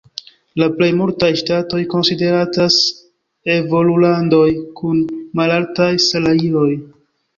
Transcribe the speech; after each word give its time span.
La 0.61 0.67
plej 0.77 0.87
multaj 1.01 1.29
ŝtatoj 1.41 1.81
konsideratas 1.91 2.79
evolulandoj 3.57 4.49
kun 4.81 4.99
malaltaj 5.41 5.91
salajroj. 6.11 6.69